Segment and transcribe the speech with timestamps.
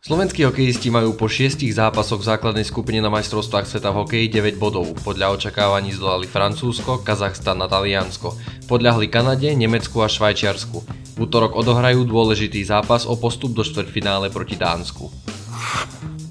[0.00, 4.56] Slovenskí hokejisti majú po šiestich zápasoch v základnej skupine na majstrovstvách sveta v hokeji 9
[4.56, 4.96] bodov.
[5.04, 8.32] Podľa očakávaní zdolali Francúzsko, Kazachstan a Taliansko.
[8.64, 10.78] Podľahli Kanade, Nemecku a Švajčiarsku.
[10.88, 15.12] V útorok odohrajú dôležitý zápas o postup do štvrťfinále proti Dánsku.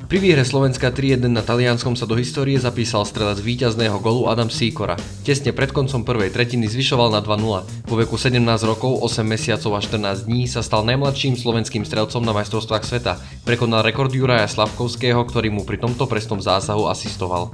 [0.10, 4.98] Pri výhre Slovenska 3-1 na Talianskom sa do histórie zapísal strelec víťazného golu Adam Sikora.
[5.22, 7.86] Tesne pred koncom prvej tretiny zvyšoval na 2-0.
[7.86, 12.34] Po veku 17 rokov, 8 mesiacov a 14 dní sa stal najmladším slovenským strelcom na
[12.34, 13.22] majstrovstvách sveta.
[13.46, 17.54] Prekonal rekord Juraja Slavkovského, ktorý mu pri tomto prestom zásahu asistoval.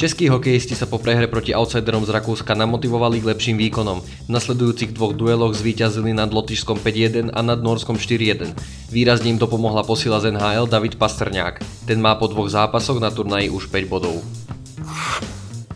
[0.00, 4.00] Českí hokejisti sa po prehre proti outsiderom z Rakúska namotivovali k lepším výkonom.
[4.00, 8.48] V nasledujúcich dvoch dueloch zvíťazili nad Lotyšskom 5-1 a nad Norskom 4-1.
[8.88, 9.44] Výrazne im to
[9.84, 11.84] posila z NHL David Pastrňák.
[11.84, 14.24] Ten má po dvoch zápasoch na turnaji už 5 bodov.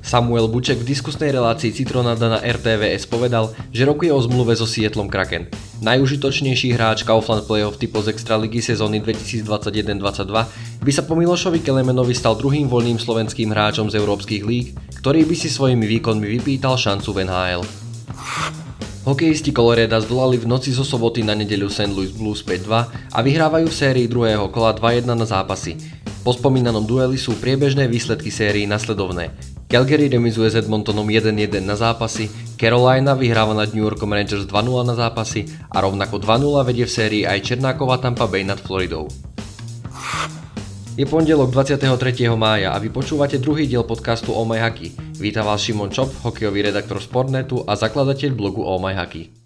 [0.04, 5.08] Samuel Buček v diskusnej relácii Citronada na RTVS povedal, že rokuje o zmluve so Seattlom
[5.08, 5.48] Kraken.
[5.80, 12.36] Najužitočnejší hráč Kaufland Playoff typu z Extraligy sezóny 2021-22 by sa po Milošovi Kelemenovi stal
[12.36, 17.24] druhým voľným slovenským hráčom z európskych líg, ktorý by si svojimi výkonmi vypýtal šancu v
[17.24, 17.64] NHL.
[19.08, 21.92] Hokejisti Coloreda zdolali v noci zo soboty na nedeľu St.
[21.92, 26.03] Louis Blues 5-2 a vyhrávajú v sérii druhého kola 2-1 na zápasy.
[26.24, 29.36] Po spomínanom dueli sú priebežné výsledky sérii nasledovné.
[29.68, 34.96] Calgary remizuje s Edmontonom 1-1 na zápasy, Carolina vyhráva nad New Yorkom Rangers 2-0 na
[34.96, 39.04] zápasy a rovnako 2-0 vedie v sérii aj Černákova Tampa Bay nad Floridou.
[40.96, 41.84] Je pondelok 23.
[42.40, 44.96] mája a vy počúvate druhý diel podcastu Oh My Hockey.
[45.20, 49.43] Víta vás Šimon Čop, hokejový redaktor Sportnetu a zakladateľ blogu Oh My Hockey.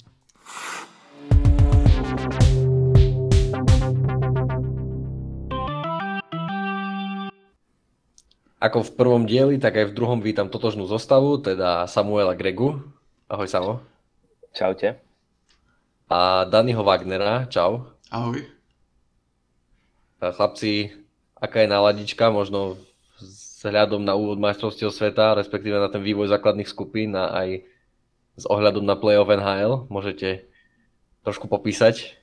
[8.59, 12.83] Ako v prvom dieli, tak aj v druhom vítam totožnú zostavu, teda Samuela Gregu.
[13.31, 13.73] Ahoj Samo.
[14.51, 14.99] Čaute.
[16.11, 17.47] A Daniho Wagnera.
[17.47, 17.87] Čau.
[18.11, 18.43] Ahoj.
[20.19, 20.91] Chlapci,
[21.39, 22.83] aká je náladička, možno
[23.23, 27.63] s hľadom na úvod majstrovstiev sveta, respektíve na ten vývoj základných skupín a aj
[28.43, 29.87] s ohľadom na play-off NHL.
[29.87, 30.51] Môžete
[31.23, 32.19] trošku popísať?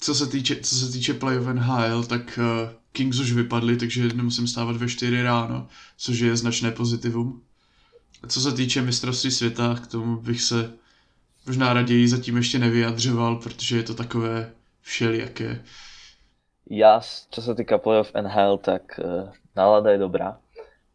[0.00, 4.46] Co se týče, co se týče play-off NHL, tak uh, Kings už vypadli, takže nemusím
[4.46, 7.42] stávat ve 4 ráno, což je značné pozitivum.
[8.22, 10.72] A co se týče mistrovství světa, k tomu bych se
[11.46, 15.64] možná raději zatím ještě nevyjadřoval, protože je to takové všelijaké.
[16.70, 20.38] Ja, čo sa týka playoff NHL, tak uh, nálada je dobrá.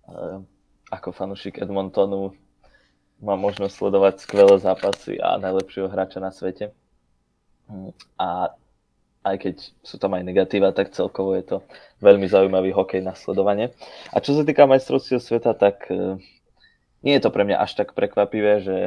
[0.07, 0.39] Uh,
[0.87, 2.31] ako fanúšik Edmontonu
[3.19, 6.71] mám možnosť sledovať skvelé zápasy a najlepšieho hráča na svete.
[7.67, 8.55] Mm, a
[9.25, 11.57] aj keď sú tam aj negatíva, tak celkovo je to
[12.05, 13.73] veľmi zaujímavý hokej na sledovanie.
[14.13, 16.21] A čo sa týka majstrovstiev sveta, tak uh,
[17.01, 18.77] nie je to pre mňa až tak prekvapivé, že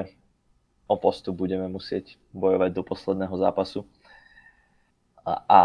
[0.87, 3.83] o postup budeme musieť bojovať do posledného zápasu.
[5.27, 5.61] A, a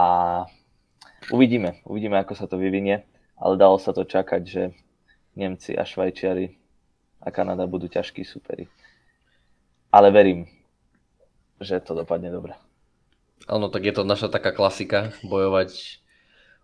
[1.31, 3.07] Uvidíme, uvidíme, ako sa to vyvinie,
[3.39, 4.75] ale dalo sa to čakať, že
[5.39, 6.51] Nemci a Švajčiari
[7.23, 8.67] a Kanada budú ťažkí superi.
[9.87, 10.51] Ale verím,
[11.63, 12.59] že to dopadne dobre.
[13.43, 15.99] Áno, tak je to naša taká klasika, bojovať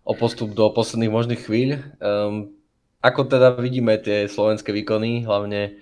[0.04, 1.70] o postup do posledných možných chvíľ.
[2.00, 2.56] Um,
[3.04, 5.80] ako teda vidíme tie slovenské výkony, hlavne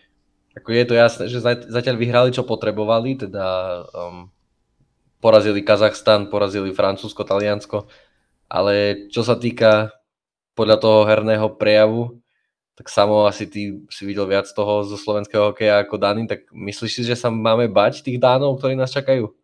[0.59, 1.39] ako je to jasné, že
[1.71, 3.47] zatiaľ vyhrali, čo potrebovali, teda
[3.95, 4.27] um,
[5.23, 7.87] porazili Kazachstan, porazili Francúzsko, Taliansko,
[8.51, 9.95] ale čo sa týka
[10.59, 12.19] podľa toho herného prejavu,
[12.75, 16.91] tak samo asi ty si videl viac toho zo slovenského hokeja ako Dany, tak myslíš
[16.91, 19.38] si, že sa máme bať tých Dánov, ktorí nás čakajú?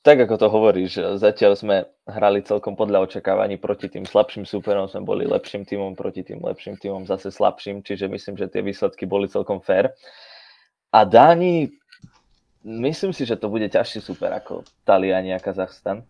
[0.00, 1.76] Tak ako to hovoríš, zatiaľ sme
[2.08, 6.80] hrali celkom podľa očakávaní proti tým slabším súperom, sme boli lepším týmom proti tým lepším
[6.80, 9.92] týmom zase slabším, čiže myslím, že tie výsledky boli celkom fair.
[10.88, 11.76] A Dáni,
[12.64, 16.00] myslím si, že to bude ťažší super ako Taliani a Kazachstan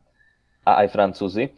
[0.62, 1.50] a aj Francúzi.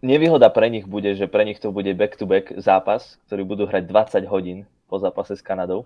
[0.00, 4.32] Nevýhoda pre nich bude, že pre nich to bude back-to-back zápas, ktorý budú hrať 20
[4.32, 5.84] hodín po zápase s Kanadou,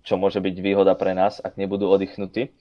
[0.00, 2.56] čo môže byť výhoda pre nás, ak nebudú oddychnutí.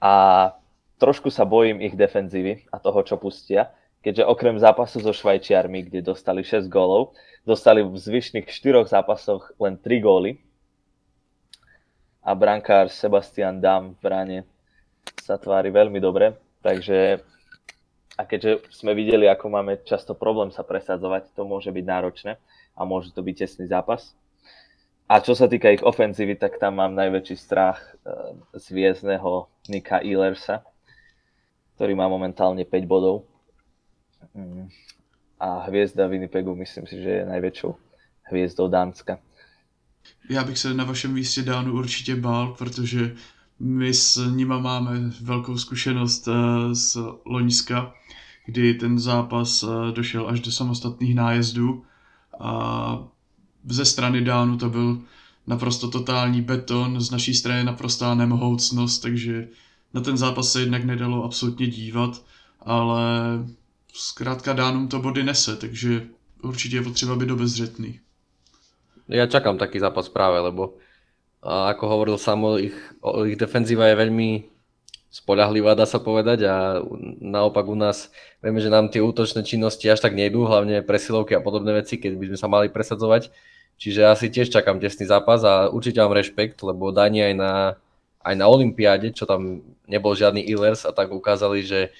[0.00, 0.56] A
[0.96, 6.00] trošku sa bojím ich defenzívy a toho, čo pustia, keďže okrem zápasu so Švajčiarmi, kde
[6.04, 10.38] dostali 6 gólov, dostali v zvyšných 4 zápasoch len 3 góly.
[12.26, 14.38] A brankár Sebastian Dam v bráne
[15.22, 17.22] sa tvári veľmi dobre, takže
[18.16, 22.32] a keďže sme videli, ako máme často problém sa presadzovať, to môže byť náročné
[22.72, 24.16] a môže to byť tesný zápas.
[25.06, 30.02] A čo sa týka ich ofenzívy, tak tam mám najväčší strach eh, z viezného Nika
[30.02, 30.66] Eilersa,
[31.76, 33.28] ktorý má momentálne 5 bodov.
[34.34, 34.68] Mm.
[35.36, 37.70] A hviezda Winnipegu myslím si, že je najväčšou
[38.32, 39.18] hviezdou Dánska.
[40.30, 43.14] Já bych se na vašem místě Dánu určitě bál, protože
[43.60, 46.96] my s nima máme velkou zkušenost eh, z
[47.26, 47.92] Loňska
[48.46, 51.84] kdy ten zápas eh, došel až do samostatných nájezdů
[52.40, 53.08] a
[53.64, 55.02] ze strany Dánu to byl
[55.46, 59.48] naprosto totální beton, z naší strany naprostá nemohoucnost, takže
[59.94, 62.22] na ten zápas se jednak nedalo absolutně dívat,
[62.60, 63.04] ale
[63.92, 66.02] zkrátka Dánům to body nese, takže
[66.42, 68.00] určite je potřeba byť obezřetný.
[69.06, 70.82] Ja čakám taký zápas práve, lebo
[71.46, 72.74] a ako hovoril Samo, ich,
[73.30, 74.50] ich defenzíva je veľmi
[75.14, 76.82] spoľahlivá, dá sa povedať a
[77.22, 78.10] naopak u nás
[78.42, 82.12] vieme, že nám tie útočné činnosti až tak nejdú, hlavne presilovky a podobné veci, keď
[82.18, 83.30] by sme sa mali presadzovať.
[83.78, 87.52] Čiže asi tiež čakám tesný zápas a určite mám rešpekt, lebo Dani aj na,
[88.26, 91.94] aj na Olympiáde, čo tam nebol žiadny Illers a tak ukázali, že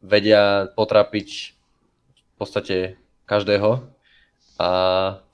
[0.00, 1.28] vedia potrapiť
[2.16, 2.96] v podstate
[3.28, 3.84] každého.
[4.56, 4.68] A,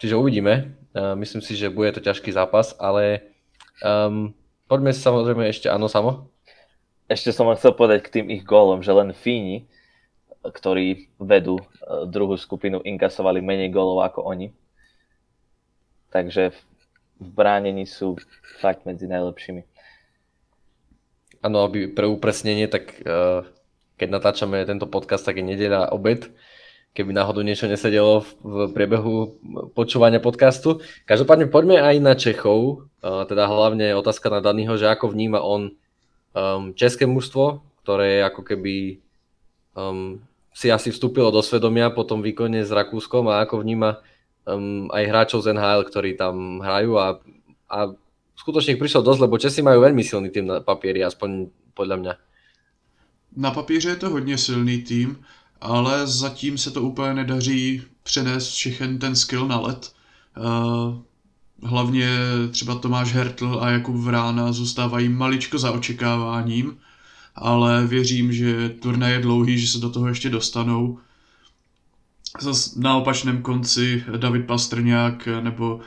[0.02, 0.74] čiže uvidíme.
[0.98, 3.22] A myslím si, že bude to ťažký zápas, ale
[3.86, 4.34] um,
[4.66, 6.26] poďme samozrejme ešte, áno, samo?
[7.06, 9.70] Ešte som chcel povedať k tým ich gólom, že len Fíni,
[10.42, 11.64] ktorí vedú e,
[12.10, 14.50] druhú skupinu, inkasovali menej gólov ako oni.
[16.10, 16.50] Takže
[17.22, 18.18] v bránení sú
[18.58, 19.75] fakt medzi najlepšími.
[21.46, 23.46] Áno, aby pre upresnenie, tak uh,
[23.94, 26.26] keď natáčame tento podcast, tak je nedeľa obed,
[26.98, 29.38] keby náhodou niečo nesedelo v priebehu
[29.78, 30.82] počúvania podcastu.
[31.06, 35.76] Každopádne poďme aj na Čechov, teda hlavne otázka na Daniho, že ako vníma on
[36.72, 39.04] české mužstvo, ktoré ako keby
[39.76, 40.20] um,
[40.56, 44.00] si asi vstúpilo do svedomia po tom výkone s Rakúskom a ako vníma
[44.48, 47.20] um, aj hráčov z NHL, ktorí tam hrajú a,
[47.68, 47.78] a
[48.36, 52.12] skutočne ich prišiel dosť, lebo Česi majú veľmi silný tým na papieri, aspoň podľa mňa.
[53.36, 55.18] Na papíře je to hodně silný tým,
[55.60, 59.92] ale zatím se to úplně nedaří přenést všechen ten skill na led.
[60.36, 60.98] Uh,
[61.62, 62.08] hlavně
[62.50, 66.78] třeba Tomáš Hertl a Jakub Vrána zůstávají maličko za očekáváním,
[67.34, 70.98] ale věřím, že turnaj je dlouhý, že se do toho ještě dostanou.
[72.40, 75.80] Zas na opačném konci David Pastrňák nebo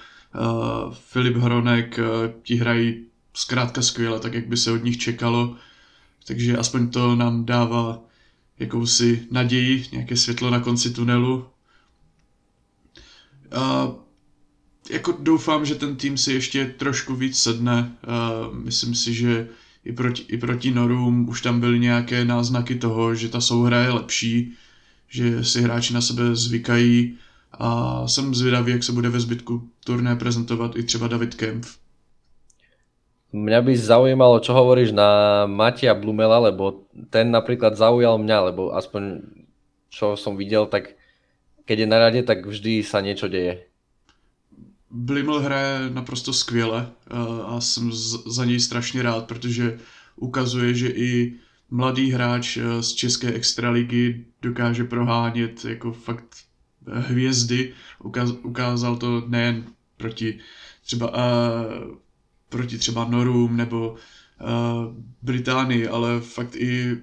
[0.93, 5.55] Filip Hronek, uh, ti hrají zkrátka skvěle, tak jak by se od nich čekalo.
[6.27, 8.01] Takže aspoň to nám dává
[8.59, 11.45] jakousi naději, nějaké světlo na konci tunelu.
[13.51, 13.91] A
[14.89, 17.95] jako doufám, že ten tým si ještě trošku víc sedne.
[18.07, 19.47] A myslím si, že
[19.85, 23.89] i proti, i proti Norům už tam byly nějaké náznaky toho, že ta souhra je
[23.89, 24.53] lepší,
[25.09, 27.17] že si hráči na sebe zvykají
[27.51, 31.77] a jsem zvědavý, jak se bude ve zbytku turné prezentovat i třeba David Kempf.
[33.29, 39.21] Mňa by zaujímalo, čo hovoríš na Matia Blumela, lebo ten napríklad zaujal mňa, lebo aspoň
[39.93, 40.97] čo som videl, tak
[41.69, 43.69] keď je na rade, tak vždy sa niečo deje.
[44.89, 46.89] Blimel hraje naprosto skvěle
[47.45, 47.93] a jsem
[48.25, 49.77] za něj strašně rád, protože
[50.15, 51.33] ukazuje, že i
[51.69, 56.48] mladý hráč z české extraligy dokáže prohánět jako fakt
[56.93, 57.73] hvězdy.
[58.43, 59.65] Ukázal to nejen
[59.97, 60.39] proti
[60.85, 61.11] třeba
[62.49, 63.97] proti třeba Norům nebo uh,
[65.21, 66.97] Británii, ale fakt i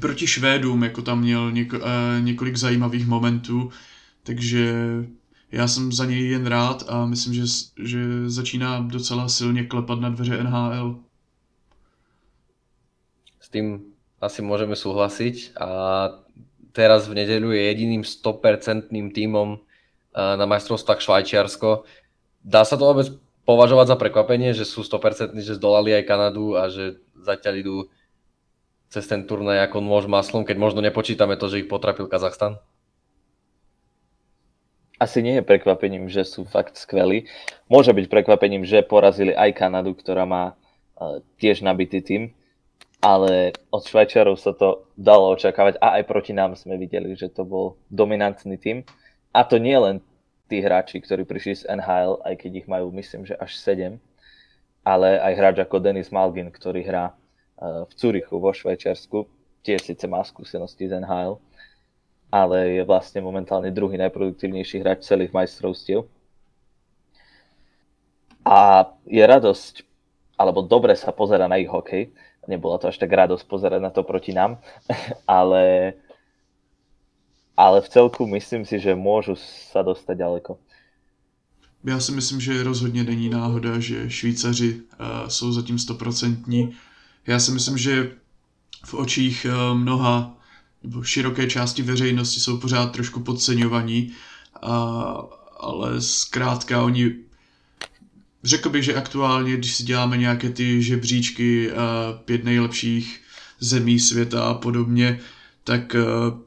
[0.00, 1.84] proti Švédům, jako tam měl něko, uh,
[2.20, 3.70] několik zajímavých momentů,
[4.22, 4.74] takže
[5.52, 7.42] já jsem za něj jen rád a myslím, že,
[7.82, 10.98] že začíná docela silně klepat na dveře NHL.
[13.40, 13.82] S tým
[14.20, 15.68] asi môžeme súhlasiť a
[16.70, 19.58] teraz v nedeľu je jediným 100% týmom
[20.14, 21.86] na majstrovstvách Švajčiarsko.
[22.42, 23.08] Dá sa to vôbec
[23.46, 27.76] považovať za prekvapenie, že sú 100% že zdolali aj Kanadu a že zatiaľ idú
[28.90, 32.58] cez ten turnaj ako nôž maslom, keď možno nepočítame to, že ich potrapil Kazachstan?
[35.00, 37.24] Asi nie je prekvapením, že sú fakt skvelí.
[37.72, 42.36] Môže byť prekvapením, že porazili aj Kanadu, ktorá má uh, tiež nabitý tým,
[43.00, 47.48] ale od Švajčiarov sa to dalo očakávať a aj proti nám sme videli, že to
[47.48, 48.84] bol dominantný tým.
[49.32, 50.04] A to nie len
[50.52, 53.96] tí hráči, ktorí prišli z NHL, aj keď ich majú myslím, že až 7,
[54.84, 59.24] ale aj hráč ako Denis Malgin, ktorý hrá eh, v Curichu vo Švajčiarsku,
[59.64, 61.40] tiež síce má skúsenosti z NHL,
[62.28, 66.04] ale je vlastne momentálne druhý najproduktívnejší hráč celých majstrovstiev.
[68.44, 69.84] A je radosť,
[70.40, 72.08] alebo dobre sa pozera na ich hokej,
[72.48, 74.56] nebola to až tak radosť pozerať na to proti nám,
[75.28, 75.92] ale
[77.60, 80.56] ale v celku myslím si, že môžu sa dostať ďaleko.
[81.84, 86.72] Já si myslím, že rozhodně není náhoda, že Švýcaři uh, jsou zatím stoprocentní.
[87.26, 88.12] Já si myslím, že
[88.84, 90.36] v očích uh, mnoha
[90.82, 94.12] nebo široké části veřejnosti jsou pořád trošku podceňovaní,
[94.64, 94.70] uh,
[95.60, 97.29] ale zkrátka oni
[98.44, 101.76] řekl bych, že aktuálně, když si děláme nějaké ty žebříčky uh,
[102.24, 103.20] pět nejlepších
[103.60, 105.20] zemí světa a podobně,
[105.64, 106.40] tak uh,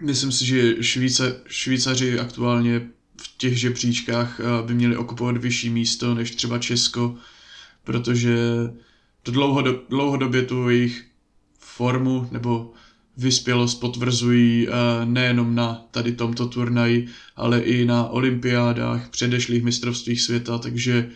[0.00, 2.90] Myslím si, že Švýce, Švýcaři aktuálně
[3.22, 7.14] v těch žebříčkách eh, by měli okupovat vyšší místo než třeba Česko,
[7.84, 8.36] protože
[9.22, 11.04] to dlouhodob, dlouhodobě tu jejich
[11.58, 12.72] formu nebo
[13.16, 14.72] vyspělost potvrzují eh,
[15.04, 21.10] nejenom na tady tomto turnaji, ale i na olympiádách, předešlých mistrovstvích světa, takže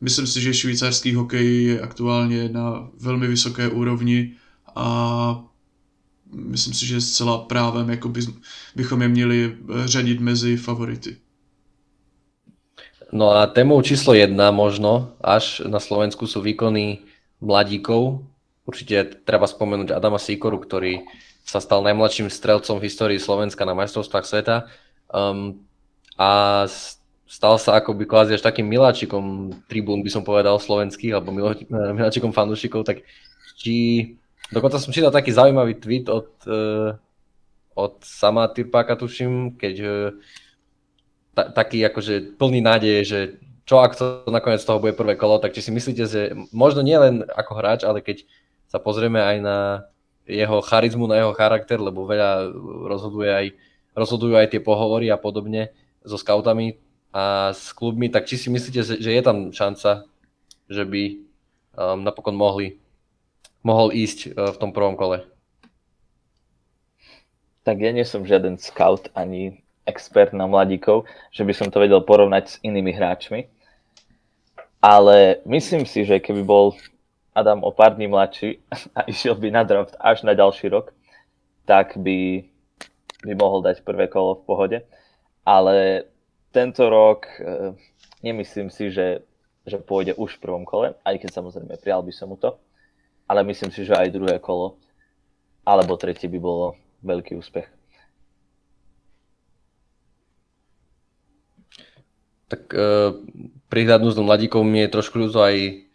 [0.00, 4.32] myslím si, že švýcarský hokej je aktuálně na velmi vysoké úrovni
[4.74, 5.44] a
[6.32, 8.20] myslím si, že zcela právem jako by,
[8.76, 11.16] bychom je měli řadit mezi favority.
[13.12, 17.02] No a témou číslo jedna možno až na Slovensku sú výkony
[17.42, 18.22] mladíkov.
[18.62, 21.02] Určite treba spomenúť Adama Sikoru, ktorý
[21.44, 24.56] sa stal najmladším strelcom v histórii Slovenska na majstrovstvách sveta.
[25.10, 25.66] Um,
[26.14, 26.64] a
[27.30, 31.30] stal sa akoby kvázi až takým miláčikom tribún, by som povedal, slovenských, alebo
[31.70, 33.06] miláčikom fanúšikov, tak
[33.58, 33.74] či...
[34.50, 36.98] Dokonca som čítal taký zaujímavý tweet od, uh,
[37.78, 40.10] od sama Tyrpáka, tuším, keď uh,
[41.38, 43.20] ta, taký akože plný nádeje, že
[43.62, 46.98] čo ak to nakoniec toho bude prvé kolo, tak či si myslíte, že možno nie
[46.98, 48.26] len ako hráč, ale keď
[48.66, 49.86] sa pozrieme aj na
[50.30, 52.54] jeho charizmu, na jeho charakter, lebo veľa
[52.86, 53.46] rozhoduje aj,
[53.98, 55.74] rozhodujú aj tie pohovory a podobne
[56.06, 56.78] so scoutami
[57.10, 60.06] a s klubmi, tak či si myslíte, že je tam šanca,
[60.70, 61.02] že by
[61.74, 62.78] um, napokon mohli,
[63.66, 65.26] mohol ísť uh, v tom prvom kole?
[67.66, 69.60] Tak ja nie som žiaden scout ani
[69.90, 73.50] expert na mladíkov, že by som to vedel porovnať s inými hráčmi.
[74.80, 76.72] Ale myslím si, že keby bol
[77.34, 78.58] Adam o pár dní mladší
[78.96, 80.92] a išiel by na draft až na ďalší rok,
[81.64, 82.44] tak by,
[83.24, 84.78] by mohol dať prvé kolo v pohode.
[85.46, 86.04] Ale
[86.50, 87.74] tento rok e,
[88.22, 89.22] nemyslím si, že,
[89.66, 92.58] že pôjde už v prvom kole, aj keď samozrejme prijal by som mu to.
[93.30, 94.76] Ale myslím si, že aj druhé kolo
[95.62, 96.74] alebo tretie by bolo
[97.06, 97.68] veľký úspech.
[102.50, 103.14] Tak uh,
[103.70, 105.86] prihľadnúť s mladíkom mi je trošku ľúto aj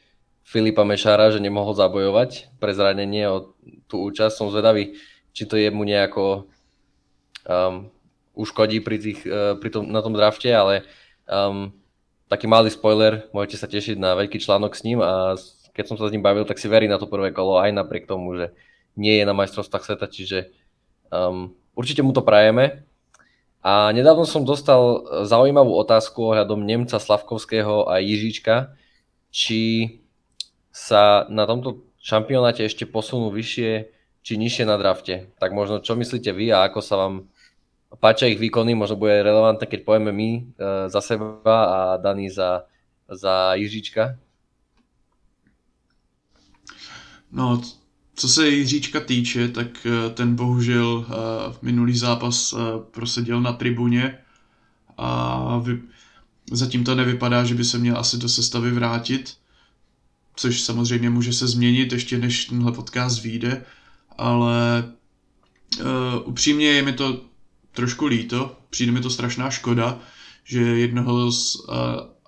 [0.46, 3.58] Filipa Mešára, že nemohol zabojovať pre zranenie o
[3.90, 4.38] tú účasť.
[4.38, 4.94] Som zvedavý,
[5.34, 6.46] či to jemu nejako
[7.50, 7.90] um,
[8.38, 10.86] uškodí pri, tých, uh, pri tom, na tom drafte, ale
[11.26, 11.74] um,
[12.30, 15.34] taký malý spoiler, môžete sa tešiť na veľký článok s ním a
[15.74, 18.06] keď som sa s ním bavil, tak si verí na to prvé kolo aj napriek
[18.06, 18.54] tomu, že
[18.96, 20.54] nie je na majstrovstvách sveta, čiže
[21.10, 22.86] um, určite mu to prajeme
[23.66, 28.78] a nedávno som dostal e, zaujímavú otázku ohľadom Nemca Slavkovského a Jiříčka,
[29.34, 29.90] či
[30.76, 33.88] sa na tomto šampionáte ešte posunú vyššie
[34.20, 35.32] či nižšie na drafte.
[35.40, 37.32] Tak možno čo myslíte vy a ako sa vám
[38.04, 40.42] páčia ich výkony, možno bude relevantné, keď povieme my e,
[40.92, 42.68] za seba a Dani za,
[43.08, 44.20] za Jiříčka?
[47.32, 47.62] No,
[48.16, 51.06] co se Jiříčka týče, tak eh, ten bohužel
[51.52, 52.58] v eh, minulý zápas eh,
[52.92, 54.18] proseděl na tribuně
[54.98, 55.82] a vy...
[56.52, 59.38] zatím to nevypadá, že by se měl asi do sestavy vrátit,
[60.36, 63.66] což samozřejmě může se změnit ještě než tenhle podcast vyjde,
[64.18, 64.84] ale
[65.80, 65.86] uh,
[66.24, 67.22] upřímně je mi to
[67.72, 70.00] trošku líto, přijde mi to strašná škoda,
[70.44, 71.76] že jednoho z uh,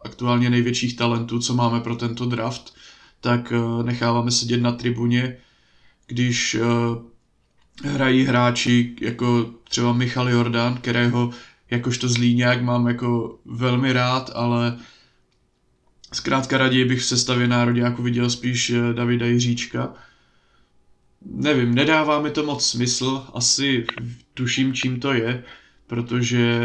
[0.04, 2.74] aktuálně největších talentů, co máme pro tento draft,
[3.22, 5.38] tak uh, necháváme sedět na tribuně
[6.08, 11.32] když uh, hrají hráči jako třeba Michal Jordan, kterého
[11.72, 14.78] jakožto nějak mám jako velmi rád, ale
[16.14, 19.94] zkrátka raději bych v sestavě jako viděl spíš eh, Davida Jiříčka.
[21.26, 23.86] Nevím, nedává mi to moc smysl, asi
[24.34, 25.44] tuším, čím to je,
[25.88, 26.60] protože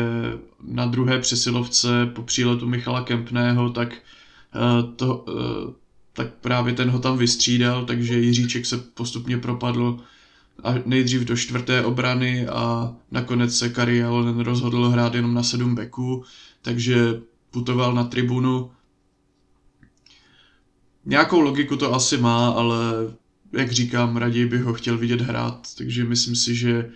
[0.62, 3.92] na druhé přesilovce po příletu Michala Kempného, tak
[4.54, 5.72] uh, to, uh,
[6.12, 10.00] tak právě ten ho tam vystřídal, takže Jiříček se postupně propadl
[10.64, 15.74] a nejdřív do čtvrté obrany a nakonec se Kari Alonen rozhodl hrát jenom na sedm
[15.74, 16.24] beků,
[16.62, 17.20] takže
[17.50, 18.70] putoval na tribunu.
[21.04, 22.76] Nějakou logiku to asi má, ale
[23.52, 26.90] jak říkám, raději bych ho chtěl vidět hrát, takže myslím si, že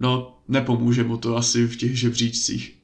[0.00, 2.76] no, nepomůže mu to asi v těch žebříčcích.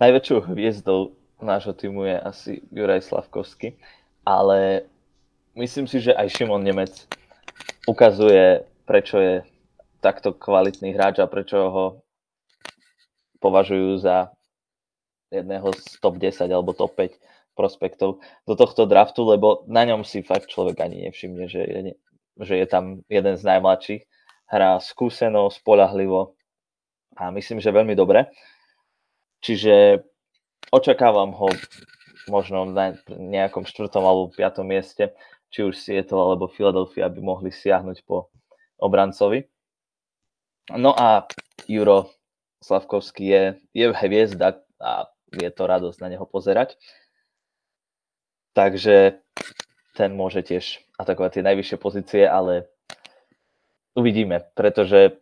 [0.00, 3.78] Najväčšou hviezdou nášho týmu je asi Juraj Slavkovský,
[4.26, 4.82] ale
[5.54, 7.06] myslím si, že aj Šimon Nemec
[7.86, 9.46] ukazuje, prečo je
[10.02, 12.02] takto kvalitný hráč a prečo ho
[13.38, 14.34] považujú za
[15.30, 17.14] jedného z top 10 alebo top 5
[17.52, 21.80] prospektov do tohto draftu, lebo na ňom si fakt človek ani nevšimne, že je,
[22.40, 24.02] že je tam jeden z najmladších.
[24.52, 26.36] Hrá skúseno, spolahlivo
[27.16, 28.28] a myslím, že veľmi dobre.
[29.42, 30.04] Čiže
[30.72, 31.48] očakávam ho
[32.30, 35.16] možno na nejakom štvrtom alebo piatom mieste,
[35.52, 38.30] či už Seattle alebo Philadelphia by mohli siahnuť po
[38.78, 39.44] obrancovi.
[40.72, 41.26] No a
[41.66, 42.14] Juro
[42.62, 43.42] Slavkovský je,
[43.74, 46.78] je hviezda a je to radosť na neho pozerať.
[48.52, 49.20] Takže
[49.96, 52.68] ten môže tiež atakovať tie najvyššie pozície, ale
[53.96, 55.20] uvidíme, pretože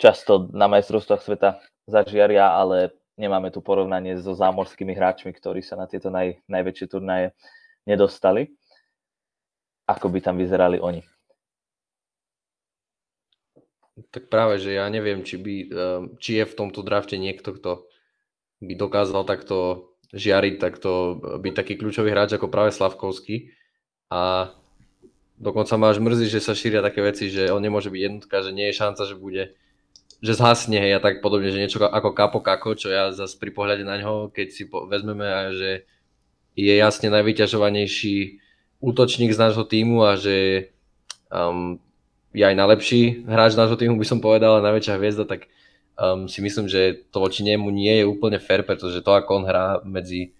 [0.00, 1.50] často na majstrovstvách sveta
[1.88, 7.34] zažiaria, ale nemáme tu porovnanie so zámorskými hráčmi, ktorí sa na tieto naj, najväčšie turnaje
[7.88, 8.52] nedostali.
[9.88, 11.00] Ako by tam vyzerali oni.
[14.14, 17.82] Tak práve, že ja neviem, či, by, ehm, či je v tomto drafte niekto, kto
[18.62, 23.52] by dokázal takto žiariť, takto byť taký kľúčový hráč ako práve Slavkovský.
[24.08, 24.52] A
[25.36, 28.56] dokonca ma až mrzí, že sa šíria také veci, že on nemôže byť jednotka, že
[28.56, 29.44] nie je šanca, že bude
[30.18, 33.54] že zhasne hej, a tak podobne, že niečo ako Kapo Kako, čo ja zase pri
[33.54, 35.86] pohľade na ňo, keď si po, vezmeme, a že
[36.58, 38.42] je jasne najvyťažovanejší
[38.82, 40.70] útočník z nášho týmu a že
[41.30, 41.78] um,
[42.34, 45.46] je aj najlepší hráč nášho týmu, by som povedal, a najväčšia hviezda, tak
[45.98, 49.44] um, si myslím, že to voči nemu nie je úplne fair, pretože to, ako on
[49.44, 50.32] hrá medzi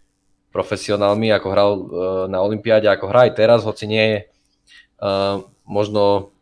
[0.55, 1.85] profesionálmi, ako hral uh,
[2.31, 4.19] na Olympiáde, ako hrá aj teraz, hoci nie je
[5.03, 6.33] uh, možno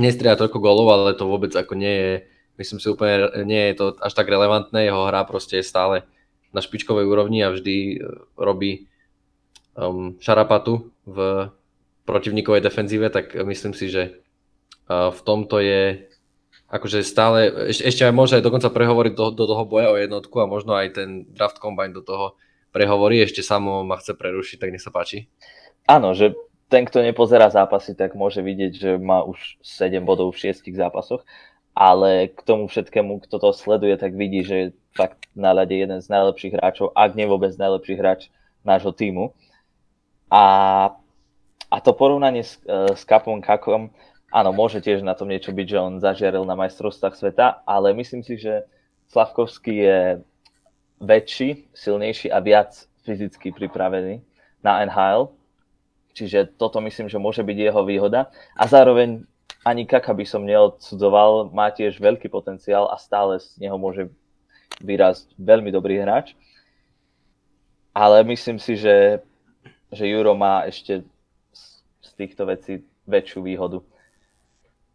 [0.00, 2.12] nestria toľko golov, ale to vôbec ako nie je,
[2.58, 6.02] myslím si úplne, nie je to až tak relevantné, jeho hra proste je stále
[6.50, 8.88] na špičkovej úrovni a vždy uh, robí
[9.76, 11.48] um, šarapatu v
[12.06, 14.22] protivníkovej defenzíve, tak myslím si, že
[14.86, 16.06] v tomto je
[16.66, 20.42] akože stále, ešte, ešte aj môže aj dokonca prehovoriť do, do toho boja o jednotku
[20.42, 22.34] a možno aj ten draft combine do toho
[22.74, 25.30] prehovorí, ešte samo ma chce prerušiť, tak nech sa páči.
[25.86, 26.34] Áno, že
[26.66, 31.22] ten, kto nepozerá zápasy, tak môže vidieť, že má už 7 bodov v 6 zápasoch,
[31.76, 36.02] ale k tomu všetkému, kto to sleduje, tak vidí, že je fakt na ľade jeden
[36.02, 38.20] z najlepších hráčov, ak nie vôbec najlepší hráč
[38.66, 39.30] nášho týmu.
[40.26, 40.44] A,
[41.70, 43.94] a to porovnanie s, e, s Kapom Kakom
[44.32, 48.22] áno, môže tiež na tom niečo byť, že on zažiaril na majstrovstvách sveta, ale myslím
[48.26, 48.66] si, že
[49.06, 50.00] Slavkovský je
[50.98, 52.74] väčší, silnejší a viac
[53.06, 54.24] fyzicky pripravený
[54.64, 55.30] na NHL.
[56.16, 58.32] Čiže toto myslím, že môže byť jeho výhoda.
[58.56, 59.22] A zároveň
[59.62, 64.08] ani Kaka by som neodsudzoval, má tiež veľký potenciál a stále z neho môže
[64.80, 66.32] vyrásť veľmi dobrý hráč.
[67.92, 69.20] Ale myslím si, že,
[69.92, 71.04] že Juro má ešte
[72.00, 73.78] z týchto vecí väčšiu výhodu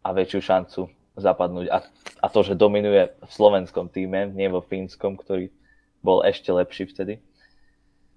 [0.02, 1.66] a väčšiu šancu zapadnúť.
[1.70, 1.86] A,
[2.22, 5.54] a to, že dominuje v slovenskom týme, nie vo fínskom, ktorý
[6.02, 7.22] bol ešte lepší vtedy,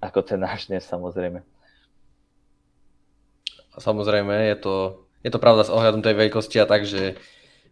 [0.01, 1.45] ako ten náš dnes samozrejme.
[3.75, 4.75] Samozrejme, je to,
[5.21, 7.19] je to pravda s ohľadom tej veľkosti a tak, že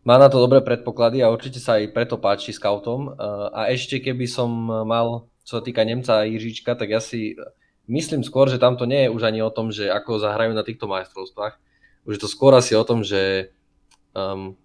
[0.04, 3.16] má na to dobré predpoklady a určite sa aj preto páči scoutom.
[3.56, 4.52] A ešte keby som
[4.84, 7.40] mal, čo sa týka Nemca a Jiříčka, tak ja si
[7.88, 10.92] myslím skôr, že tamto nie je už ani o tom, že ako zahrajú na týchto
[10.92, 11.56] majstrovstvách.
[12.04, 13.56] Už je to skôr asi o tom, že
[14.14, 14.58] um,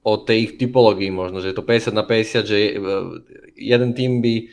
[0.00, 3.20] o tej ich typológii možno, že je to 50 na 50, že uh,
[3.56, 4.48] jeden tým by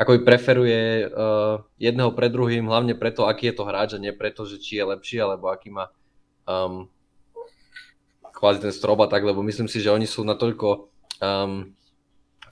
[0.00, 4.10] ako by preferuje uh, jedného pred druhým, hlavne preto, aký je to hráč a nie
[4.10, 5.92] preto, že či je lepší, alebo aký má
[6.48, 6.88] um,
[8.32, 10.90] kvázi ten strop a tak, lebo myslím si, že oni sú natoľko
[11.22, 11.70] um,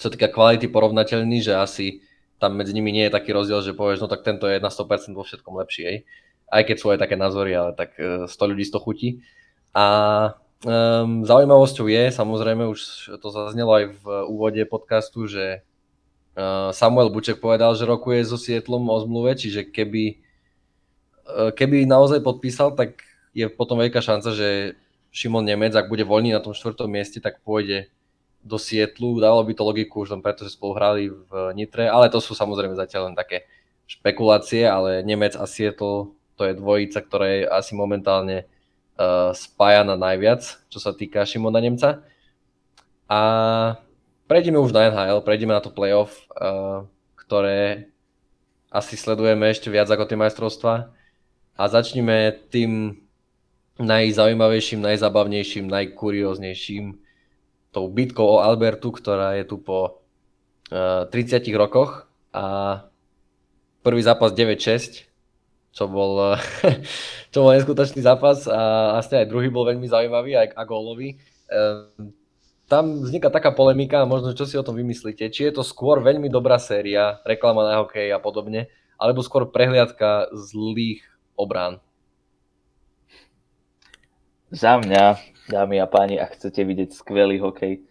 [0.00, 2.00] čo týka kvality porovnateľný, že asi
[2.40, 5.12] tam medzi nimi nie je taký rozdiel, že povieš, no tak tento je na 100%
[5.12, 5.98] vo všetkom lepší, hej.
[6.48, 9.09] Aj keď sú aj také názory, ale tak 100 uh, ľudí 100 chutí.
[9.76, 9.85] A
[10.60, 12.80] Um, zaujímavosťou je, samozrejme, už
[13.16, 15.64] to zaznelo aj v úvode podcastu, že
[16.36, 20.20] uh, Samuel Buček povedal, že rokuje so Sietlom o zmluve, čiže keby,
[21.32, 23.00] uh, keby naozaj podpísal, tak
[23.32, 24.76] je potom veľká šanca, že
[25.08, 27.88] Šimon Nemec, ak bude voľný na tom štvrtom mieste, tak pôjde
[28.44, 29.16] do Sietlu.
[29.16, 32.36] Dalo by to logiku už len preto, že spolu hrali v Nitre, ale to sú
[32.36, 33.48] samozrejme zatiaľ len také
[33.88, 38.44] špekulácie, ale Nemec a Sietl to je dvojica, ktorá je asi momentálne
[39.00, 42.04] uh, spájana najviac, čo sa týka Šimona Nemca.
[43.08, 43.20] A
[44.28, 46.84] prejdeme už na NHL, prejdeme na to playoff, uh,
[47.16, 47.88] ktoré
[48.70, 50.92] asi sledujeme ešte viac ako tie majstrovstvá.
[51.58, 53.02] A začneme tým
[53.80, 57.00] najzaujímavejším, najzabavnejším, najkurióznejším
[57.72, 60.04] tou bitkou o Albertu, ktorá je tu po
[60.70, 62.78] uh, 30 rokoch a
[63.82, 65.09] prvý zápas 9-6
[65.70, 66.35] čo bol,
[67.33, 71.18] čo bol neskutočný zápas a asi aj druhý bol veľmi zaujímavý aj a gólový.
[71.50, 72.14] Ehm,
[72.70, 76.30] tam vzniká taká polemika, možno čo si o tom vymyslíte, či je to skôr veľmi
[76.30, 81.02] dobrá séria, reklama na hokej a podobne, alebo skôr prehliadka zlých
[81.35, 81.83] obrán.
[84.54, 85.18] Za mňa,
[85.50, 87.87] dámy a páni, ak chcete vidieť skvelý hokej,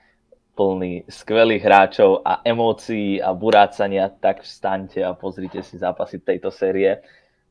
[0.59, 6.99] plný skvelých hráčov a emócií a burácania, tak vstaňte a pozrite si zápasy tejto série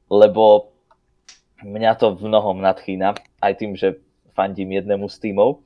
[0.09, 0.73] lebo
[1.62, 4.01] mňa to v mnohom nadchýna, aj tým, že
[4.35, 5.62] fandím jednému z tímov.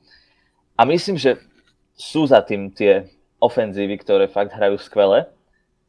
[0.73, 1.37] A myslím, že
[1.93, 3.05] sú za tým tie
[3.37, 5.29] ofenzívy, ktoré fakt hrajú skvele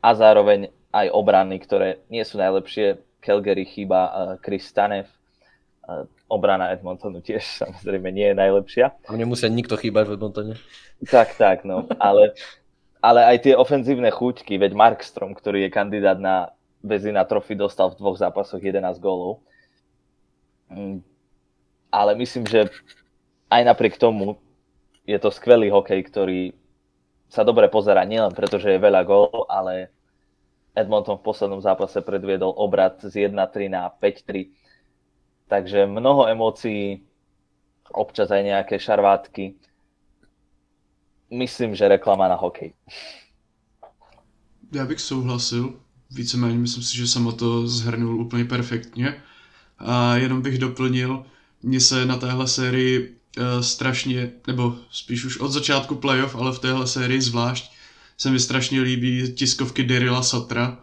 [0.04, 3.00] a zároveň aj obrany, ktoré nie sú najlepšie.
[3.24, 4.12] Calgary chýba uh,
[4.44, 5.08] Chris Stanev,
[5.88, 8.86] uh, obrana Edmontonu tiež samozrejme nie je najlepšia.
[9.08, 10.54] A nemusia nikto chýbať v Edmontone.
[11.08, 11.88] Tak, tak, no.
[11.96, 12.36] Ale,
[13.00, 16.52] ale aj tie ofenzívne chúťky, veď Markstrom, ktorý je kandidát na
[16.84, 19.40] Vezina trofy, dostal v dvoch zápasoch 11 gólov.
[20.68, 21.00] Mm.
[21.88, 22.68] Ale myslím, že
[23.48, 24.36] aj napriek tomu
[25.08, 26.40] je to skvelý hokej, ktorý
[27.32, 29.88] sa dobre pozera nielen preto, že je veľa gólov, ale
[30.76, 34.52] Edmonton v poslednom zápase predviedol obrad z 1-3 na 5-3
[35.48, 37.04] Takže mnoho emócií,
[37.92, 39.54] občas aj nejaké šarvátky.
[41.30, 42.74] Myslím, že reklama na hokej.
[44.72, 45.80] Já bych souhlasil.
[46.10, 49.22] Víceméně myslím si, že jsem o to zhrnul úplně perfektně.
[49.78, 51.24] A jenom bych doplnil,
[51.62, 56.58] mně se na téhle sérii uh, strašně, nebo spíš už od začátku playoff, ale v
[56.58, 57.72] téhle sérii zvlášť,
[58.18, 60.78] se mi strašně líbí tiskovky Derila Satra,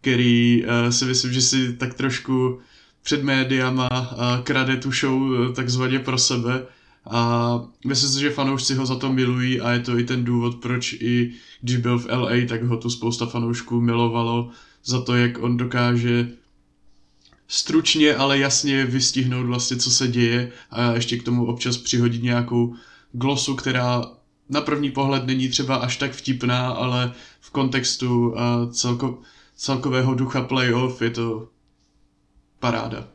[0.00, 2.60] který uh, si myslím, že si tak trošku
[3.02, 6.66] před médiama a krade tu show eh, takzvaně pro sebe
[7.04, 10.54] a myslím si, že fanoušci ho za to milují a je to i ten důvod,
[10.62, 14.50] proč i když byl v LA, tak ho tu spousta fanoušků milovalo
[14.84, 16.28] za to, jak on dokáže
[17.48, 22.74] stručně, ale jasně vystihnout vlastně, co se děje a ještě k tomu občas přihodit nějakou
[23.12, 24.04] glosu, která
[24.48, 28.34] na první pohled není třeba až tak vtipná, ale v kontextu
[28.70, 29.18] celko,
[29.56, 31.48] celkového ducha playoff je to
[32.60, 33.08] paráda.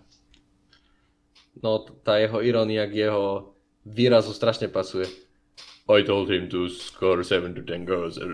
[1.63, 3.56] No, tá jeho ironia k jeho
[3.87, 5.07] výrazu strašne pasuje.
[5.87, 8.19] I told him to score 7 to 10 goals.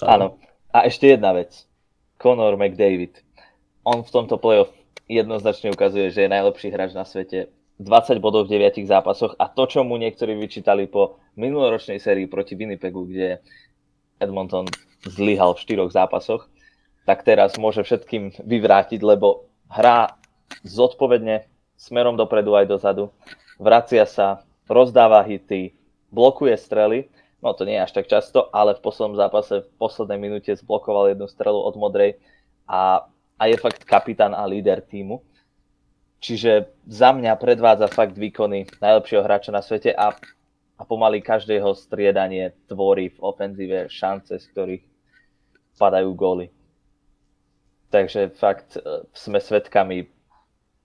[0.00, 0.40] Áno.
[0.72, 1.68] A ešte jedna vec.
[2.16, 3.20] Conor McDavid.
[3.84, 4.72] On v tomto playoff
[5.04, 7.52] jednoznačne ukazuje, že je najlepší hráč na svete.
[7.76, 12.54] 20 bodov v 9 zápasoch a to, čo mu niektorí vyčítali po minuloročnej sérii proti
[12.54, 13.42] Winnipegu, kde
[14.22, 14.70] Edmonton
[15.02, 16.46] zlyhal v 4 zápasoch,
[17.04, 20.16] tak teraz môže všetkým vyvrátiť, lebo hrá
[20.62, 23.10] zodpovedne smerom dopredu aj dozadu,
[23.58, 25.74] vracia sa, rozdáva hity,
[26.10, 27.10] blokuje strely,
[27.42, 31.12] no to nie je až tak často, ale v poslednom zápase v poslednej minúte zblokoval
[31.12, 32.16] jednu strelu od modrej
[32.64, 33.04] a,
[33.36, 35.20] a je fakt kapitán a líder týmu.
[36.24, 40.16] Čiže za mňa predvádza fakt výkony najlepšieho hráča na svete a,
[40.80, 44.84] a pomaly každého striedanie tvorí v ofenzíve šance, z ktorých
[45.76, 46.48] padajú góly.
[47.92, 50.08] Takže fakt e, sme svedkami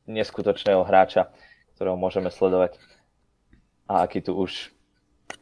[0.09, 1.29] neskutočného hráča,
[1.77, 2.81] ktorého môžeme sledovať
[3.85, 4.73] a aký tu už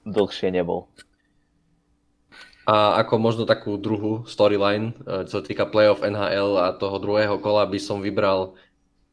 [0.03, 0.91] dlhšie nebol.
[2.67, 7.63] A ako možno takú druhú storyline, e, čo týka playoff NHL a toho druhého kola
[7.63, 8.59] by som vybral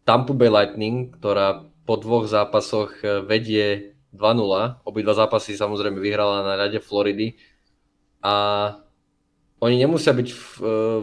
[0.03, 4.83] Tampa Bay Lightning, ktorá po dvoch zápasoch e, vedie 2-0.
[4.83, 7.39] Obidva zápasy samozrejme vyhrala na rade Floridy.
[8.27, 8.35] A
[9.63, 10.47] oni nemusia byť v,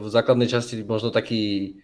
[0.04, 1.76] v základnej časti možno taký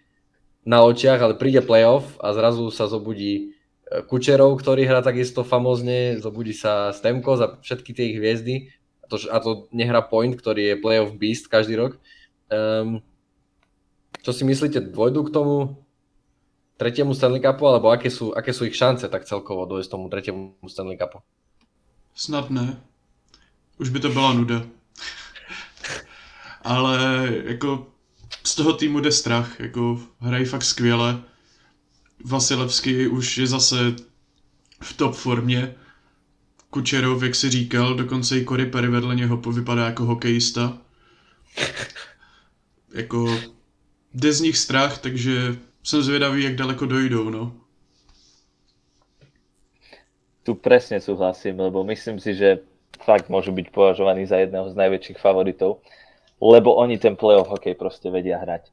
[0.68, 3.56] na očiach, ale príde playoff a zrazu sa zobudí
[3.88, 9.06] e, Kučerov, ktorý hrá takisto famózne, zobudí sa Stemko za všetky tie ich hviezdy a
[9.08, 11.96] to, a to nehrá Point, ktorý je playoff beast každý rok.
[12.52, 13.00] Um,
[14.20, 15.80] čo si myslíte, dvojdu k tomu
[16.76, 20.60] tretiemu Stanley Cupu, alebo aké sú, aké sú ich šance tak celkovo dojsť tomu tretiemu
[20.68, 21.24] Stanley Cupu?
[22.12, 22.76] Snad ne.
[23.80, 24.68] Už by to byla nuda
[26.68, 27.88] ale jako
[28.48, 31.24] z toho týmu jde strach, jako hrají fakt skvěle.
[32.26, 33.76] Vasilevský už je zase
[34.82, 35.76] v top formě.
[36.70, 40.78] Kučerov, jak si říkal, dokonce i Cory Perry vedle něho vypadá jako hokejista.
[42.94, 43.40] jako
[44.14, 47.56] jde z nich strach, takže jsem zvědavý, jak daleko dojdou, no.
[50.44, 52.64] Tu presne súhlasím, lebo myslím si, že
[53.04, 55.84] fakt môžu byť považovaní za jedného z najväčších favoritov
[56.38, 58.70] lebo oni ten playoff hokej proste vedia hrať.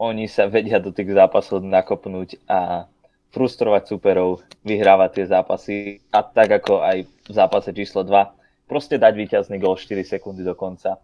[0.00, 2.88] Oni sa vedia do tých zápasov nakopnúť a
[3.30, 5.76] frustrovať superov, vyhrávať tie zápasy
[6.08, 10.54] a tak ako aj v zápase číslo 2, proste dať víťazný gol 4 sekundy do
[10.56, 11.02] konca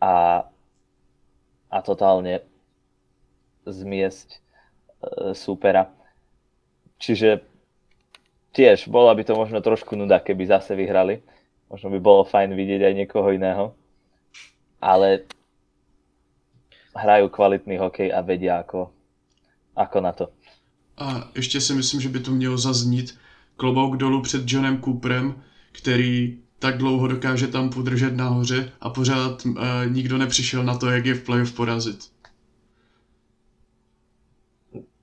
[0.00, 0.44] a,
[1.70, 2.42] a totálne
[3.68, 4.38] zmiesť e,
[5.36, 5.92] supera.
[6.96, 7.44] Čiže
[8.56, 11.20] tiež bola by to možno trošku nuda, keby zase vyhrali.
[11.68, 13.76] Možno by bolo fajn vidieť aj niekoho iného
[14.86, 15.26] ale
[16.94, 18.94] hrajú kvalitný hokej a vedia ako,
[19.74, 20.30] ako na to.
[20.96, 23.18] A ještě si myslím, že by to mělo zaznít
[23.56, 29.56] klobouk dolů před Johnem Cooperem, který tak dlouho dokáže tam podržet nahoře a pořád uh,
[29.88, 32.16] nikdo nepřišel na to, jak je v playoff porazit.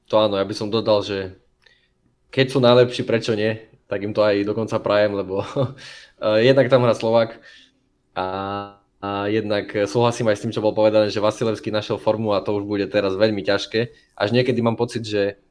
[0.09, 1.41] To áno, ja by som dodal, že
[2.29, 3.73] keď sú najlepší, prečo nie?
[3.89, 5.45] tak im to aj dokonca prajem, lebo
[6.49, 7.37] jednak tam hrá Slovak
[8.13, 8.25] a,
[9.03, 12.55] a jednak súhlasím aj s tým, čo bol povedané, že Vasilevský našiel formu a to
[12.55, 13.91] už bude teraz veľmi ťažké.
[14.15, 15.43] Až niekedy mám pocit, že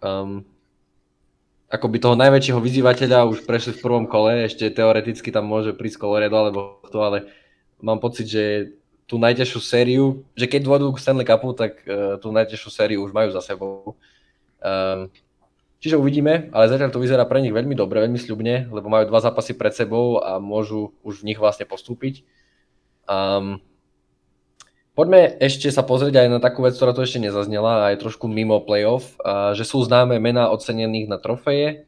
[0.00, 0.40] um,
[1.68, 6.32] akoby toho najväčšieho vyzývateľa už prešli v prvom kole, ešte teoreticky tam môže prísť Colorado
[6.32, 7.28] alebo to, ale
[7.84, 8.72] mám pocit, že
[9.04, 13.12] tú najťažšiu sériu, že keď dôjdu k Stanley Cupu, tak uh, tú najťažšiu sériu už
[13.12, 14.00] majú za sebou.
[14.64, 15.12] Um,
[15.76, 19.20] čiže uvidíme, ale zatiaľ to vyzerá pre nich veľmi dobre, veľmi sľubne, lebo majú dva
[19.20, 22.24] zápasy pred sebou a môžu už v nich vlastne postúpiť.
[23.08, 23.58] Um,
[24.94, 28.30] poďme ešte sa pozrieť aj na takú vec, ktorá tu ešte nezaznela a je trošku
[28.30, 31.86] mimo playoff, uh, že sú známe mená ocenených na trofeje.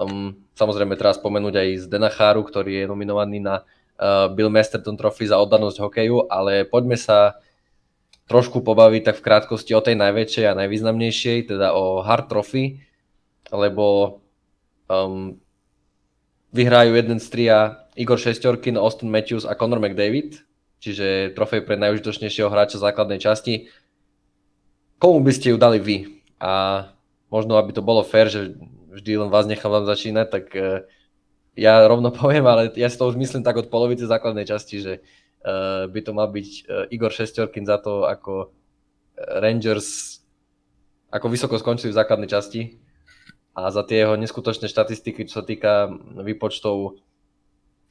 [0.00, 3.62] Um, samozrejme teraz spomenúť aj z Denacháru, ktorý je nominovaný na
[4.00, 7.40] uh, Bill Masterton Trophy za oddanosť hokeju, ale poďme sa
[8.30, 12.78] trošku pobaviť tak v krátkosti o tej najväčšej a najvýznamnejšej, teda o Hard Trophy,
[13.50, 14.22] lebo
[14.86, 15.34] um,
[16.54, 17.58] vyhrajú jeden z tria
[17.98, 20.46] Igor Šestorkin, Austin Matthews a Conor McDavid,
[20.80, 23.68] čiže trofej pre najužitočnejšieho hráča základnej časti.
[24.96, 26.24] Komu by ste ju dali vy?
[26.40, 26.84] A
[27.28, 28.56] možno, aby to bolo fér, že
[28.90, 30.82] vždy len vás nechám vám začínať, tak uh,
[31.54, 34.92] ja rovno poviem, ale ja si to už myslím tak od polovice základnej časti, že
[35.00, 38.50] uh, by to mal byť uh, Igor Šestorkin za to, ako
[39.20, 40.20] Rangers
[41.10, 42.78] ako vysoko skončili v základnej časti
[43.52, 45.90] a za tie jeho neskutočné štatistiky, čo sa týka
[46.22, 47.02] výpočtov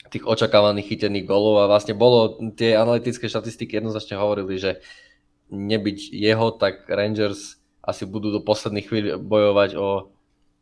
[0.09, 4.81] tých očakávaných chytených golov a vlastne bolo, tie analytické štatistiky jednoznačne hovorili, že
[5.49, 10.13] nebyť jeho, tak Rangers asi budú do posledných chvíľ bojovať o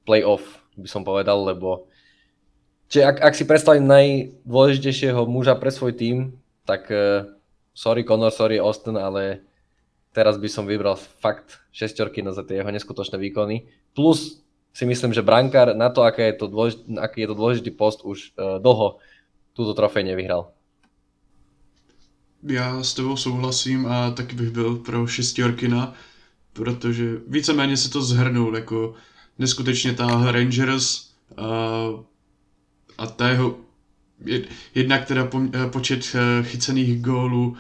[0.08, 1.88] playoff, by som povedal, lebo
[2.88, 7.28] Čiže ak, ak si predstavím najdôležitejšieho muža pre svoj tým, tak uh,
[7.76, 9.44] sorry Conor, sorry Austin, ale
[10.16, 13.68] teraz by som vybral fakt šestorky za tie jeho neskutočné výkony.
[13.92, 14.40] Plus
[14.72, 18.08] si myslím, že brankár na to, aké je to dôležitý, aký je to dôležitý post,
[18.08, 19.04] už uh, dlho
[19.58, 20.48] túto trofej nevyhral.
[22.44, 25.94] Já s tebou souhlasím a taky bych byl pro šestorkina,
[26.54, 28.94] protože víceméně se to zhrnul, jako
[29.40, 32.04] neskutečně táhl Rangers, uh,
[32.98, 33.58] a ta jeho
[34.76, 37.56] jednak teda eh, počet eh, chycených gólů uh,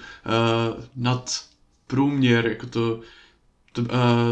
[0.96, 1.46] nad
[1.88, 3.00] průměr, jako to,
[3.72, 3.82] to,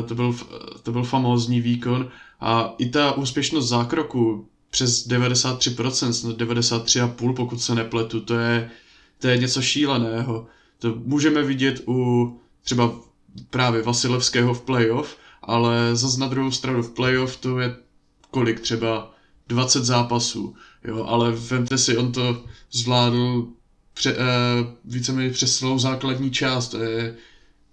[0.08, 0.36] to, byl,
[0.84, 7.76] to byl famózní výkon a i ta úspěšnost zákroku přes 93%, snad 93,5% pokud se
[7.76, 8.72] nepletu, to je,
[9.20, 10.48] to je něco šíleného.
[10.80, 12.96] To můžeme vidět u třeba
[13.50, 17.76] právě Vasilevského v playoff, ale zase na druhou stranu v playoff to je
[18.32, 19.16] kolik třeba
[19.48, 23.48] 20 zápasů, jo, ale vemte si, on to zvládl
[23.94, 24.20] pře, uh,
[24.86, 27.16] víceméně přes celou základní část, to je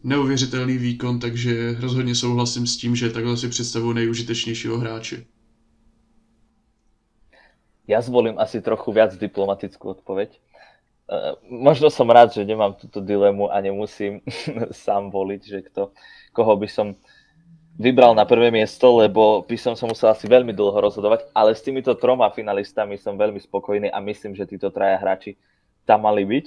[0.05, 5.25] neuvěřitelný výkon, takže rozhodně souhlasím s tím, že takhle si představuji nejužitečnějšího hráče.
[7.87, 10.39] Ja zvolím asi trochu viac diplomatickú odpoveď.
[11.11, 14.23] Uh, možno som rád, že nemám túto dilemu a nemusím
[14.87, 15.91] sám voliť, že kto,
[16.31, 16.95] koho by som
[17.77, 21.65] vybral na prvé miesto, lebo by som sa musel asi veľmi dlho rozhodovať, ale s
[21.65, 25.35] týmito troma finalistami som veľmi spokojný a myslím, že títo traja hráči
[25.89, 26.47] tam mali byť.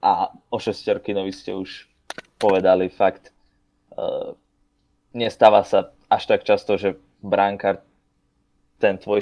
[0.00, 1.84] A o šestorkinovi ste už
[2.40, 3.36] povedali fakt.
[3.92, 4.32] Uh,
[5.12, 7.84] nestáva sa až tak často, že bránkar
[8.80, 9.20] ten, tvoj,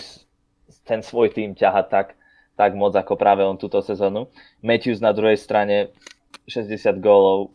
[0.84, 2.18] ten svoj tým ťaha tak,
[2.58, 4.28] tak moc ako práve on túto sezónu.
[4.60, 5.94] Matthews na druhej strane
[6.48, 7.52] 60 gólov,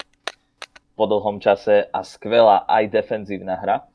[0.93, 3.77] po dlhom čase a skvelá aj defenzívna hra.
[3.81, 3.85] E,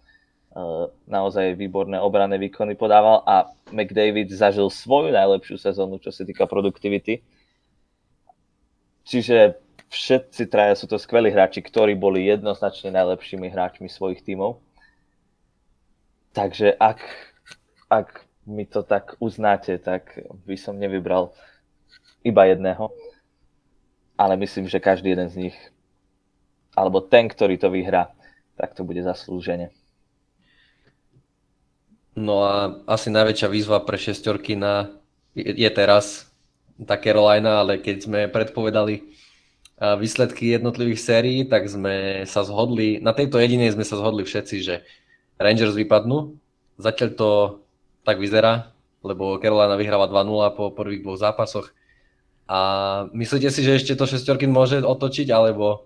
[1.06, 7.22] naozaj výborné obranné výkony podával a McDavid zažil svoju najlepšiu sezónu, čo sa týka produktivity.
[9.06, 9.56] Čiže
[9.88, 14.60] všetci traja sú to skvelí hráči, ktorí boli jednoznačne najlepšími hráčmi svojich tímov.
[16.36, 17.00] Takže ak,
[17.88, 20.16] ak mi to tak uznáte, tak
[20.48, 21.36] by som nevybral
[22.24, 22.88] iba jedného.
[24.16, 25.56] Ale myslím, že každý jeden z nich
[26.74, 28.14] alebo ten, ktorý to vyhrá,
[28.54, 29.74] tak to bude zaslúžene.
[32.18, 34.90] No a asi najväčšia výzva pre šestorky na,
[35.34, 36.26] je teraz
[36.74, 39.06] tá Carolina, ale keď sme predpovedali
[39.78, 44.82] výsledky jednotlivých sérií, tak sme sa zhodli, na tejto jedinej sme sa zhodli všetci, že
[45.38, 46.34] Rangers vypadnú.
[46.78, 47.30] Zatiaľ to
[48.08, 48.72] tak vyzerá,
[49.04, 51.76] lebo Carolina vyhráva 2-0 po prvých dvoch zápasoch.
[52.48, 52.58] A
[53.12, 55.84] myslíte si, že ešte to šestorky môže otočiť, alebo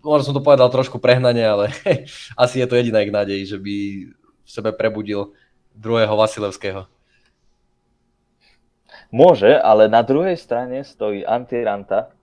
[0.00, 1.68] možno som to povedal trošku prehnane, ale
[2.42, 3.76] asi je to jediná ich nádej, že by
[4.16, 5.36] v sebe prebudil
[5.76, 6.88] druhého Vasilevského.
[9.12, 12.16] Môže, ale na druhej strane stojí Antiranta,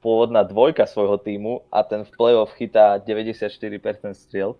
[0.00, 4.56] pôvodná dvojka svojho týmu a ten v playoff chytá 94% striel.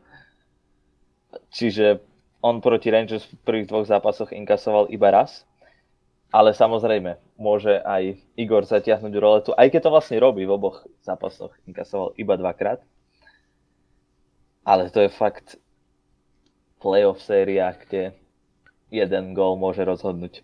[1.55, 2.10] Čiže
[2.40, 5.44] on proti Rangers v prvých dvoch zápasoch inkasoval iba raz,
[6.33, 11.53] ale samozrejme, môže aj Igor zatiahnuť roletu, aj keď to vlastne robí v oboch zápasoch,
[11.66, 12.81] inkasoval iba dvakrát.
[14.64, 15.59] Ale to je fakt
[16.79, 18.14] playoff séria, kde
[18.90, 20.42] jeden gól môže rozhodnúť.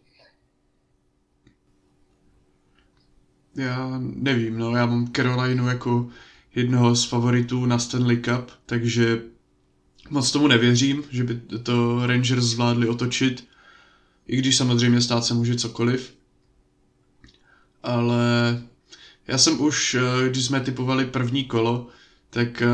[3.57, 6.11] Já nevím, no, já mám Carolinu jako
[6.55, 9.23] jednoho z favoritů na Stanley Cup, takže
[10.11, 13.45] moc tomu nevěřím, že by to Rangers zvládli otočit,
[14.27, 16.15] i když samozřejmě stát se může cokoliv.
[17.83, 18.63] Ale
[19.27, 21.89] já jsem už, eh, když jsme typovali první kolo,
[22.31, 22.67] tak, eh,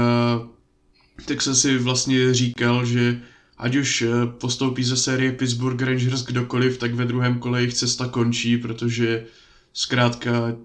[1.24, 3.20] tak jsem si vlastně říkal, že
[3.58, 8.08] ať už eh, postoupí ze série Pittsburgh Rangers kdokoliv, tak ve druhém kole jejich cesta
[8.08, 9.24] končí, protože
[9.72, 10.56] zkrátka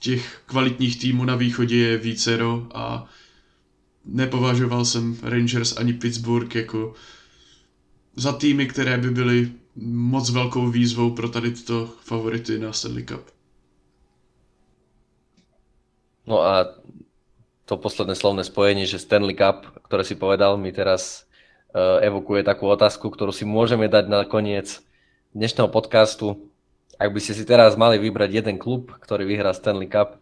[0.00, 3.08] těch kvalitních týmů na východě je vícero a
[4.04, 6.94] nepovažoval jsem Rangers ani Pittsburgh jako
[8.16, 13.24] za týmy, které by byly moc velkou výzvou pro tady tyto favority na Stanley Cup.
[16.26, 16.66] No a
[17.64, 21.24] to posledné slovné spojenie, že Stanley Cup, ktoré si povedal, mi teraz
[21.72, 24.84] uh, evokuje takú otázku, ktorú si môžeme dať na koniec
[25.32, 26.52] dnešného podcastu.
[27.00, 30.20] Ak by ste si teraz mali vybrať jeden klub, ktorý vyhrá Stanley Cup,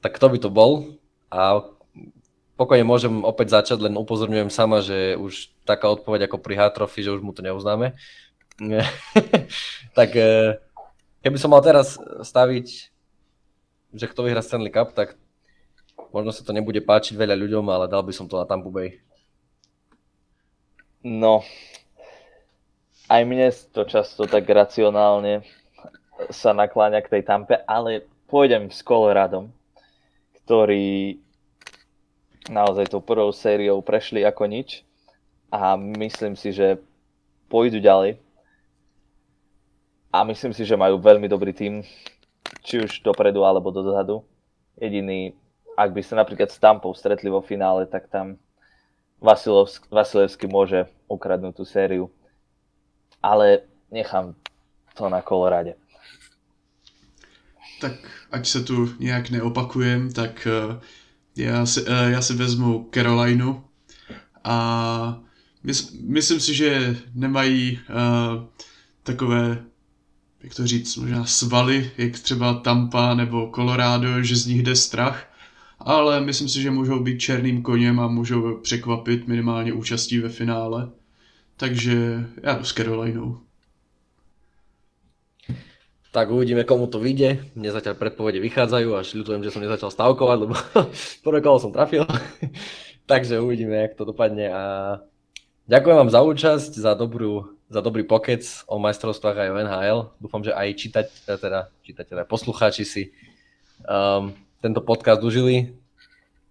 [0.00, 0.96] tak kto by to bol?
[1.28, 1.68] A
[2.60, 7.16] pokojne môžem opäť začať, len upozorňujem sama, že už taká odpoveď ako pri Hatrofi, že
[7.16, 7.96] už mu to neuznáme.
[9.98, 10.60] tak eh,
[11.24, 12.92] keby som mal teraz staviť
[13.94, 15.18] že kto vyhrá Stanley Cup, tak
[16.14, 19.02] možno sa to nebude páčiť veľa ľuďom, ale dal by som to na Tampa Bay.
[21.02, 21.42] No,
[23.08, 25.42] aj mne to často tak racionálne
[26.28, 29.48] sa nakláňa k tej Tampe, ale pôjdem s Coloradom,
[30.44, 31.18] ktorí
[32.48, 34.86] naozaj tou prvou sériou prešli ako nič
[35.52, 36.78] a myslím si, že
[37.50, 38.16] pôjdu ďalej.
[40.10, 41.82] A myslím si, že majú veľmi dobrý tým
[42.62, 44.26] či už dopredu alebo dozadu.
[44.80, 45.34] Jediný,
[45.76, 48.38] ak by sa napríklad s Tampou stretli vo finále, tak tam
[49.90, 52.10] Vasilevský môže ukradnúť tú sériu.
[53.20, 54.34] Ale nechám
[54.96, 55.76] to na kolorade.
[57.80, 57.92] Tak
[58.30, 60.80] ať se tu nějak neopakujem, tak uh,
[61.36, 63.64] já si, uh, já si vezmu Carolinu
[64.44, 65.20] a
[65.62, 68.44] mys, myslím si, že nemají uh,
[69.02, 69.64] takové
[70.42, 75.26] jak to říct, možná svaly, jak třeba Tampa nebo Colorado, že z nich jde strach,
[75.78, 80.90] ale myslím si, že můžou být černým koněm a můžou překvapit minimálně účastí ve finále.
[81.56, 83.40] Takže já jdu s Carolinou.
[86.10, 87.54] Tak uvidíme, komu to vyjde.
[87.54, 90.54] Mne zatiaľ predpovede vychádzajú, až ľutujem, že som nezačal stavkovať, lebo
[91.26, 92.02] prvé kolo som trafil.
[93.10, 94.50] Takže uvidíme, jak to dopadne.
[94.50, 94.62] A
[95.70, 100.00] ďakujem vám za účasť, za dobrú za dobrý pokec o majstrovstvách aj o NHL.
[100.18, 101.06] Dúfam, že aj čítať,
[101.38, 103.02] teda, čítať, poslucháči si
[103.86, 105.78] um, tento podcast užili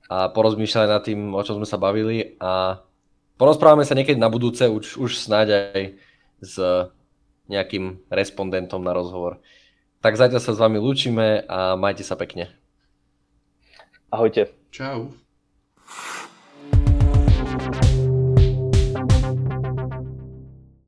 [0.08, 2.80] a porozmýšľali nad tým, o čom sme sa bavili a
[3.36, 5.84] porozprávame sa niekedy na budúce, už, už snáď aj
[6.40, 6.56] s
[7.50, 9.42] nejakým respondentom na rozhovor.
[10.00, 12.54] Tak zatiaľ sa s vami lúčime a majte sa pekne.
[14.08, 14.54] Ahojte.
[14.72, 15.12] Čau.